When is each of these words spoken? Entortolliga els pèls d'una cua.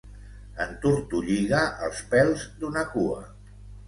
Entortolliga 0.63 1.59
els 1.87 1.99
pèls 2.13 2.47
d'una 2.63 2.83
cua. 2.95 3.21